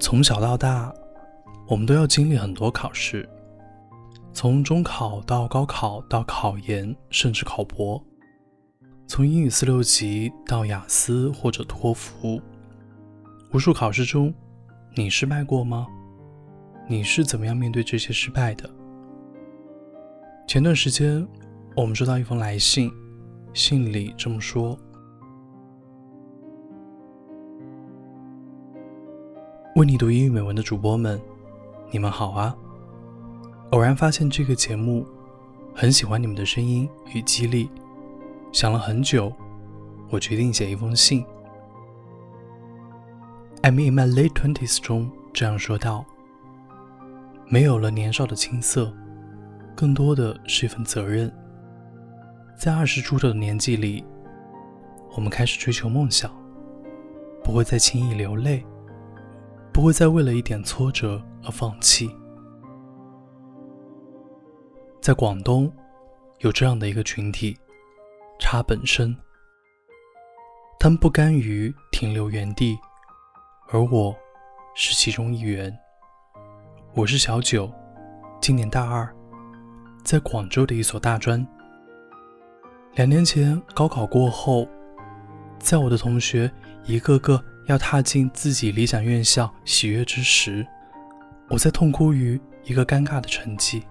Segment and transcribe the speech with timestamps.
[0.00, 0.94] 从小到大，
[1.66, 3.28] 我们都要经历很多考试，
[4.32, 8.00] 从中考到高考到考研，甚至考博；
[9.08, 12.40] 从英语四六级到雅思或者托福，
[13.52, 14.32] 无数考试中，
[14.94, 15.86] 你失败过吗？
[16.86, 18.70] 你是怎么样面对这些失败的？
[20.46, 21.26] 前段时间，
[21.76, 22.90] 我们收到一封来信，
[23.52, 24.78] 信里这么说。
[29.78, 31.20] 为你读英语美文的主播们，
[31.92, 32.52] 你们好啊！
[33.70, 35.06] 偶然发现这个节目，
[35.72, 37.70] 很喜欢你们的声音与激励，
[38.50, 39.32] 想了很久，
[40.10, 41.24] 我决定写一封信。
[43.62, 46.04] I'm in my late twenties 中这样说道
[47.46, 48.92] ：“没有了年少的青涩，
[49.76, 51.32] 更多的是一份责任。
[52.56, 54.04] 在二十出头的年纪里，
[55.14, 56.28] 我们开始追求梦想，
[57.44, 58.66] 不会再轻易流泪。”
[59.78, 62.10] 不会再为了一点挫折而放弃。
[65.00, 65.72] 在广东，
[66.40, 67.56] 有这样的一个群体——
[68.40, 69.16] 差本身。
[70.80, 72.76] 他们不甘于停留原地，
[73.68, 74.12] 而我
[74.74, 75.72] 是其中一员。
[76.92, 77.72] 我是小九，
[78.40, 79.08] 今年大二，
[80.02, 81.46] 在广州的一所大专。
[82.96, 84.66] 两年前高考过后，
[85.60, 86.52] 在我的同学
[86.84, 87.40] 一个个。
[87.68, 90.66] 要踏进自己理想院校喜悦之时，
[91.48, 93.82] 我在痛哭于一个尴尬的成绩。